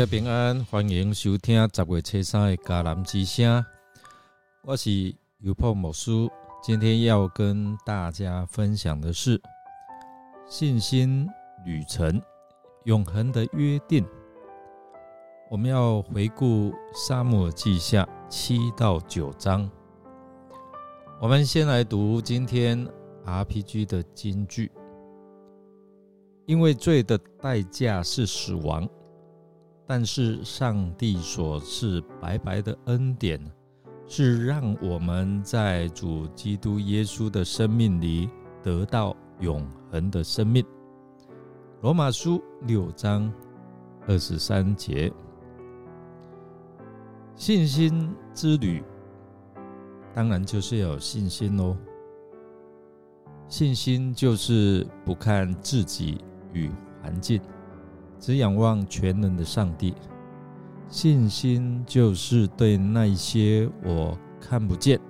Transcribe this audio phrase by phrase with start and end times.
[0.00, 3.62] 家平安，欢迎收听十月七三的迦南之声。
[4.62, 6.26] 我是尤破某书，
[6.62, 9.38] 今天要跟大家分享的是
[10.48, 11.28] 信心
[11.66, 12.18] 旅程、
[12.84, 14.02] 永恒的约定。
[15.50, 19.70] 我们要回顾沙漠记下七到九章。
[21.20, 22.88] 我们先来读今天
[23.26, 24.72] RPG 的金句：
[26.46, 28.88] 因为罪的代价是死亡。
[29.92, 33.40] 但是上帝所赐白白的恩典，
[34.06, 38.30] 是让我们在主基督耶稣的生命里
[38.62, 40.64] 得到永恒的生命。
[41.80, 43.32] 罗马书六章
[44.06, 45.12] 二十三节，
[47.34, 48.84] 信心之旅，
[50.14, 51.76] 当然就是有信心喽。
[53.48, 56.70] 信心就是不看自己与
[57.02, 57.42] 环境。
[58.20, 59.94] 只仰望全能的上帝，
[60.88, 65.00] 信心就是对那些我看不见、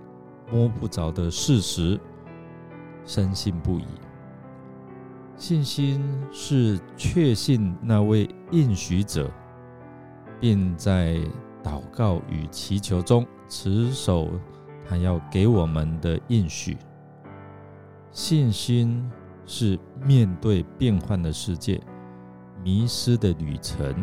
[0.53, 1.98] 摸不着的事实
[3.05, 3.84] 深信不疑。
[5.36, 6.00] 信心
[6.31, 9.28] 是确信那位应许者，
[10.38, 11.16] 并在
[11.64, 14.28] 祷告与祈求中持守
[14.88, 16.77] 他要给我们的应许。
[18.12, 19.11] 信心
[19.47, 21.81] 是面对变幻的世界。
[22.62, 23.94] 迷失的旅程，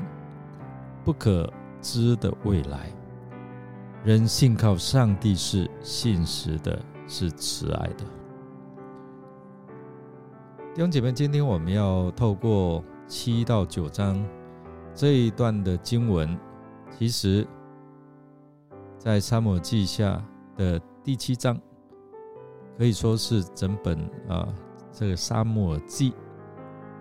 [1.03, 2.91] 不可知的未来，
[4.03, 8.05] 人信靠上帝是信实的，是慈爱的。
[10.73, 14.23] 弟兄姐妹，今天我们要透过七到九章
[14.93, 16.37] 这一段的经文，
[16.97, 17.47] 其实，
[18.97, 20.23] 在沙漠记下
[20.55, 21.59] 的第七章，
[22.77, 23.97] 可以说是整本
[24.27, 24.47] 啊
[24.91, 26.13] 这个沙漠记。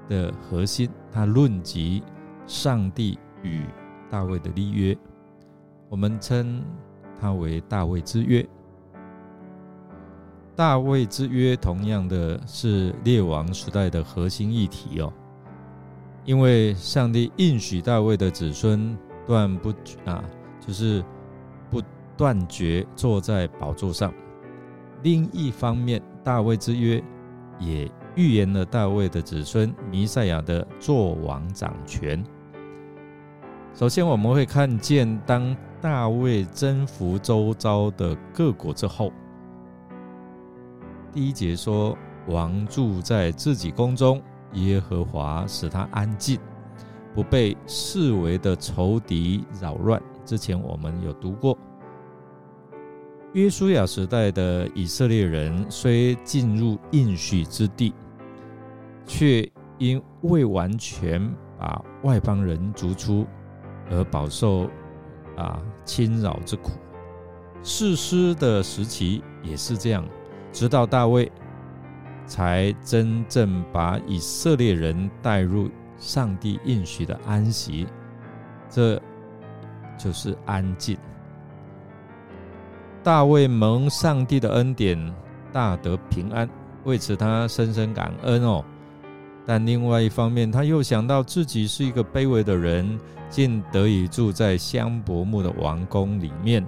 [0.09, 2.03] 的核心，他论及
[2.47, 3.63] 上帝与
[4.11, 4.97] 大卫的立约，
[5.89, 6.63] 我们称
[7.21, 8.47] 它为大卫之约。
[10.55, 15.13] 大卫之约同样的是列王时代的核心议题哦，
[16.25, 18.97] 因为上帝应许大卫的子孙
[19.27, 19.71] 断不
[20.05, 20.25] 啊，
[20.61, 21.05] 就是
[21.71, 21.83] 不
[22.17, 24.13] 断绝坐在宝座上。
[25.03, 27.03] 另一方面，大卫之约
[27.59, 27.91] 也。
[28.17, 32.25] 预言了大卫的子孙弥赛亚的作王掌权。
[33.75, 39.13] 首先，我们会看见，当大卫征服周遭的各国之后，
[41.13, 41.97] 第一节说
[42.29, 44.21] ：“王住在自己宫中，
[44.55, 46.41] 耶和华使他安静，
[47.15, 51.57] 不被视为的仇敌扰乱。”之前我们有读过，
[53.35, 57.93] 约书亚时代的以色列人虽进入应许之地。
[59.07, 63.27] 却因未完全把外邦人逐出，
[63.91, 64.69] 而饱受
[65.37, 66.73] 啊侵扰之苦。
[67.63, 70.05] 士师的时期也是这样，
[70.53, 71.31] 直到大卫
[72.27, 77.87] 才真正把以色列人带入上帝应许的安息，
[78.69, 79.01] 这
[79.97, 80.97] 就是安静。
[83.03, 85.15] 大卫蒙上帝的恩典，
[85.53, 86.49] 大得平安，
[86.85, 88.65] 为此他深深感恩哦。
[89.49, 92.99] 但另外一方面，他又想到自己是一个卑微的人，
[93.31, 96.65] 竟得以住在香柏木的王宫里面；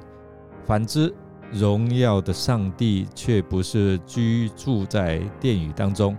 [0.64, 1.12] 反之，
[1.52, 6.16] 荣耀的上帝却不是居住在殿宇当中，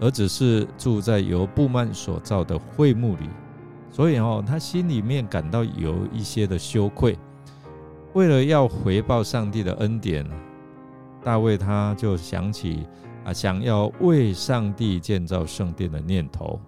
[0.00, 3.28] 而只是住在由布幔所造的会幕里。
[3.90, 7.18] 所以哦，他心里面感到有一些的羞愧。
[8.14, 10.24] 为了要回报上帝的恩典，
[11.22, 12.86] 大卫他就想起。
[13.24, 16.58] 啊，想要为上帝建造圣殿的念头，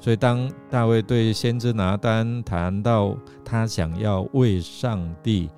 [0.00, 5.50] 所以当大卫对先知拿丹谈到他想要为上帝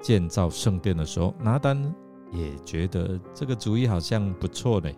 [0.00, 1.76] 建造圣殿的时候，拿丹
[2.30, 4.90] 也觉得这个主意好像不错呢。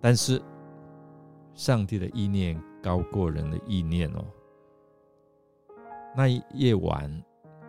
[0.00, 0.42] 但是
[1.54, 4.24] 上帝的意念高过人的意念哦。
[6.16, 7.08] 那一夜晚，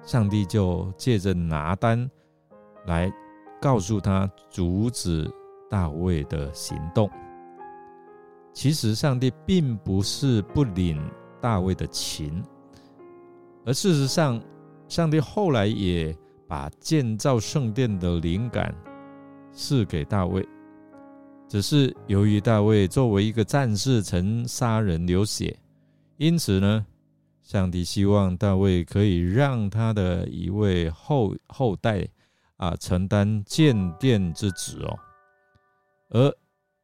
[0.01, 2.09] 上帝就借着拿丹
[2.87, 3.11] 来
[3.61, 5.31] 告诉他阻止。
[5.71, 7.09] 大卫的行动，
[8.51, 11.01] 其实上帝并不是不领
[11.39, 12.43] 大卫的情，
[13.65, 14.39] 而事实上，
[14.89, 16.13] 上帝后来也
[16.45, 18.75] 把建造圣殿的灵感
[19.53, 20.45] 赐给大卫，
[21.47, 25.57] 只是由于大卫作为一个战士曾杀人流血，
[26.17, 26.85] 因此呢，
[27.41, 32.05] 上帝希望大卫可以让他的一位后后代
[32.57, 34.99] 啊承担建殿之职哦。
[36.11, 36.33] 而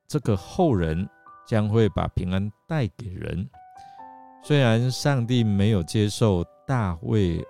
[0.07, 1.07] 这个后人
[1.45, 3.49] 将会把平安带给人，
[4.41, 7.45] 虽然上帝没有接受大卫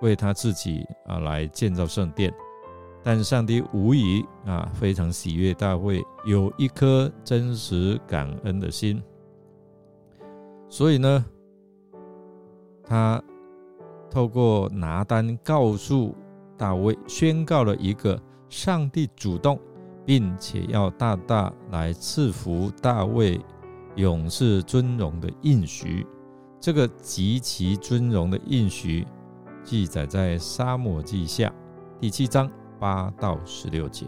[0.00, 2.32] 为他自己啊来建造圣殿，
[3.02, 9.02] 但上帝无疑啊非常喜悦大卫有一颗真实感恩的心，
[10.68, 11.24] 所以呢，
[12.84, 13.20] 他
[14.08, 16.14] 透过拿单告诉
[16.56, 19.58] 大卫，宣告了一个上帝主动。
[20.04, 23.40] 并且要大大来赐福大卫
[23.96, 26.06] 勇士尊荣的应许，
[26.60, 29.06] 这个极其尊荣的应许
[29.62, 31.52] 记载在沙漠记下
[32.00, 32.50] 第七章
[32.80, 34.06] 八到十六节。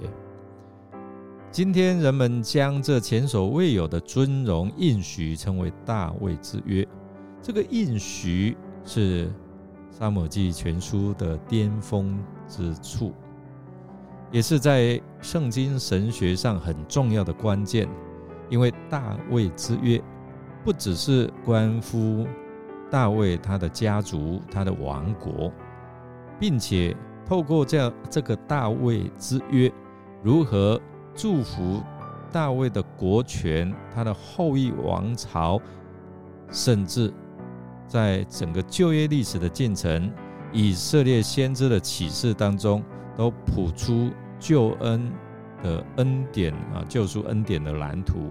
[1.50, 6.84] 今天人们将这前所未有的尊荣应许称为大卫之约，
[7.40, 9.30] 这个应许是
[9.90, 12.18] 沙漠记全书的巅峰
[12.48, 13.12] 之处。
[14.34, 17.88] 也是在圣经神学上很重要的关键，
[18.50, 20.02] 因为大卫之约
[20.64, 22.26] 不只是关乎
[22.90, 25.52] 大卫他的家族、他的王国，
[26.36, 29.70] 并且透过这样这个大卫之约，
[30.20, 30.80] 如何
[31.14, 31.80] 祝福
[32.32, 35.60] 大卫的国权、他的后裔王朝，
[36.50, 37.14] 甚至
[37.86, 40.12] 在整个旧约历史的进程、
[40.52, 42.82] 以色列先知的启示当中，
[43.16, 44.10] 都谱出。
[44.44, 45.10] 救恩
[45.62, 48.30] 的恩典啊，救赎恩典的蓝图，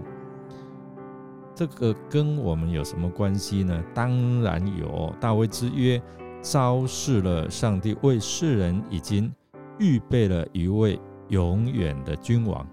[1.56, 3.82] 这个跟我们有什么关系呢？
[3.92, 6.00] 当然有，大卫之约
[6.40, 9.28] 昭示了上帝为世人已经
[9.80, 11.00] 预备了一位
[11.30, 12.64] 永远的君王，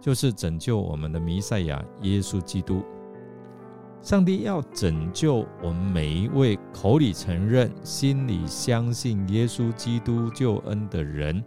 [0.00, 2.82] 就是拯救我们的弥赛亚耶稣基督。
[4.00, 11.44] 上帝要拯救我们每一位口里承认、心里相信耶稣基督救恩的人。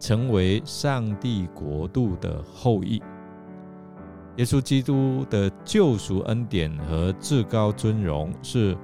[0.00, 3.02] 成为上帝国度的后裔，
[4.36, 8.74] 耶稣基督的救赎恩典和至高尊荣是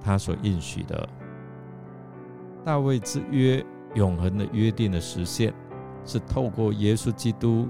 [0.00, 1.08] 他所应许的。
[2.64, 5.54] 大卫之约永恒的约定的实现，
[6.04, 7.68] 是透过耶稣基督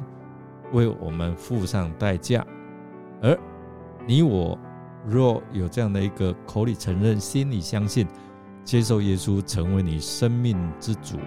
[0.72, 2.42] 为我们付上代价。
[3.20, 3.38] 而
[4.06, 4.58] 你我
[5.06, 8.06] 若有这样的一个口里承认、心里相信、
[8.64, 11.18] 接受耶稣成为你生命之主，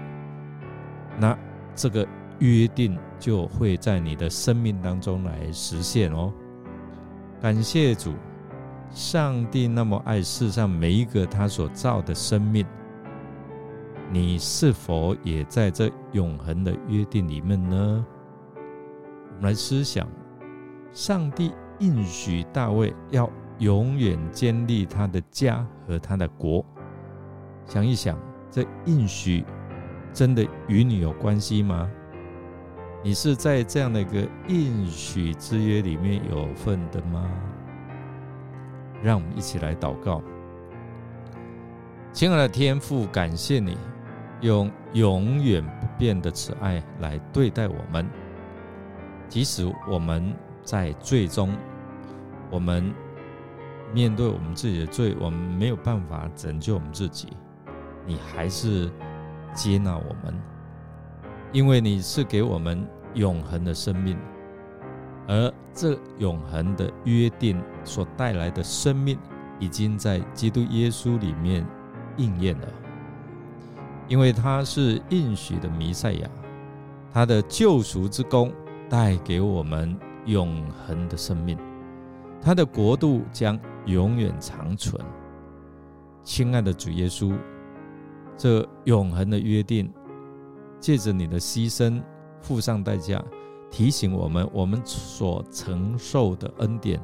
[1.19, 1.37] 那。
[1.77, 2.05] 这个
[2.39, 6.33] 约定就会在你的生命当中来实现哦。
[7.39, 8.15] 感谢主，
[8.89, 12.65] 上帝那么爱世上每一个他所造的生命，
[14.11, 18.05] 你是否也在这永恒的约定里面呢？
[18.55, 20.09] 我们来思想，
[20.91, 23.29] 上帝应许大卫要
[23.59, 26.65] 永远建立他的家和他的国。
[27.67, 28.17] 想一想，
[28.49, 29.45] 这应许。
[30.17, 31.87] 真的与你有关系吗？
[33.03, 37.31] 你是在这样的一个应许之约里面有份的吗？
[39.03, 40.23] 让我们一起来祷告。
[42.11, 43.77] 亲爱的天父，感谢你
[44.41, 48.09] 用永远不变的慈爱来对待我们，
[49.29, 50.33] 即使我们
[50.63, 51.55] 在最终，
[52.49, 52.91] 我们
[53.93, 57.27] 面对我们自己的罪，我们没有办法拯救我们自己，
[58.03, 58.91] 你还是。
[59.53, 60.33] 接纳我们，
[61.51, 64.17] 因为你是给我们永恒的生命，
[65.27, 69.17] 而这永恒的约定所带来的生命，
[69.59, 71.65] 已经在基督耶稣里面
[72.17, 72.67] 应验了。
[74.07, 76.29] 因为他是应许的弥赛亚，
[77.11, 78.53] 他的救赎之功
[78.89, 81.57] 带给我们永恒的生命，
[82.41, 85.03] 他的国度将永远长存。
[86.23, 87.33] 亲爱的主耶稣。
[88.37, 89.91] 这永恒的约定，
[90.79, 92.01] 借着你的牺牲
[92.39, 93.23] 付上代价，
[93.71, 97.01] 提醒我们，我们所承受的恩典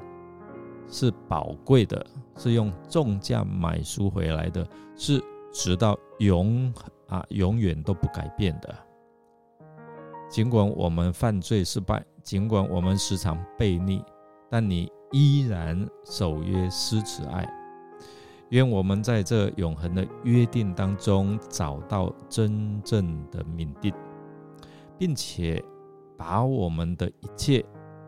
[0.87, 2.05] 是宝贵的，
[2.37, 5.19] 是用重价买赎回来的，是
[5.51, 6.71] 直到永
[7.07, 8.75] 啊永远都不改变的。
[10.29, 14.03] 尽管我们犯罪失败，尽管我们时常悖逆，
[14.49, 17.47] 但你依然守约施慈爱。
[18.53, 23.91] 愿我们在这永恒的约定当中找到真正的命定，
[24.95, 25.59] 并且
[26.15, 27.65] 把我们的一切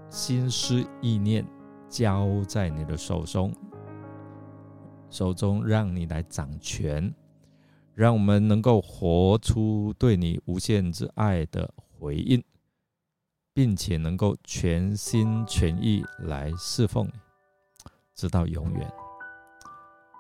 [0.08, 1.44] 心思意念
[1.90, 3.52] 交在你的手中，
[5.10, 7.12] 手中让你来掌权，
[7.96, 12.44] 让我们能够活出对你无限之爱的回应，
[13.52, 17.14] 并且能够全心全意来侍奉你，
[18.14, 19.05] 直到永远。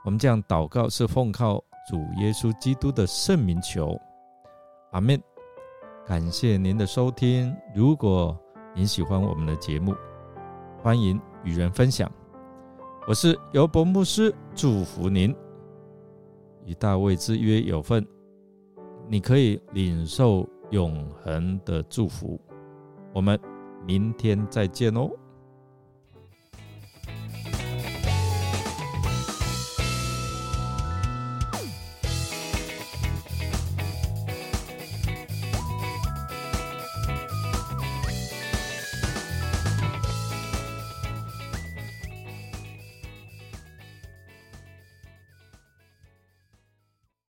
[0.06, 1.58] 我们这样祷告是奉靠
[1.90, 4.00] 主耶稣基督的圣名求，
[4.92, 5.20] 阿门。
[6.06, 7.52] 感谢您的收听。
[7.74, 8.40] 如果
[8.76, 9.96] 您喜欢我们的节目，
[10.84, 12.08] 欢迎与人分享，
[13.08, 15.36] 我是尤伯牧师，祝福您
[16.66, 18.06] 与大卫之约有份，
[19.10, 22.40] 你可以领受永恒的祝福。
[23.12, 23.40] 我们
[23.88, 25.10] 明天再见哦。